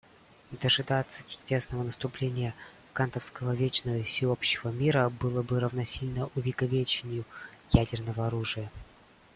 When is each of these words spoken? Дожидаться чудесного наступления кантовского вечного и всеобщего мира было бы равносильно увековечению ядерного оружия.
Дожидаться 0.49 1.21
чудесного 1.29 1.83
наступления 1.83 2.55
кантовского 2.91 3.53
вечного 3.53 3.97
и 3.97 4.01
всеобщего 4.01 4.69
мира 4.69 5.09
было 5.11 5.43
бы 5.43 5.59
равносильно 5.59 6.31
увековечению 6.33 7.23
ядерного 7.69 8.25
оружия. 8.25 8.71